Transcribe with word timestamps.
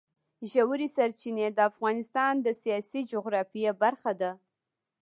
ژورې 0.51 0.87
سرچینې 0.95 1.47
د 1.53 1.59
افغانستان 1.71 2.33
د 2.41 2.47
سیاسي 2.61 3.01
جغرافیه 3.11 3.71
برخه 3.83 4.11
ده. 4.21 4.31